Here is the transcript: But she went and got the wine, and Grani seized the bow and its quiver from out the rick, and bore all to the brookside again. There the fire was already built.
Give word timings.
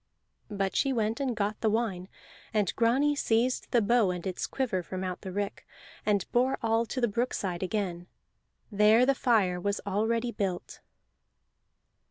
But 0.49 0.75
she 0.75 0.91
went 0.91 1.19
and 1.19 1.35
got 1.35 1.61
the 1.61 1.69
wine, 1.69 2.07
and 2.55 2.75
Grani 2.75 3.15
seized 3.15 3.69
the 3.69 3.83
bow 3.83 4.09
and 4.09 4.25
its 4.25 4.47
quiver 4.47 4.81
from 4.81 5.03
out 5.03 5.21
the 5.21 5.31
rick, 5.31 5.63
and 6.07 6.25
bore 6.31 6.57
all 6.63 6.87
to 6.87 6.99
the 6.99 7.07
brookside 7.07 7.61
again. 7.61 8.07
There 8.71 9.05
the 9.05 9.13
fire 9.13 9.61
was 9.61 9.79
already 9.85 10.31
built. 10.31 10.79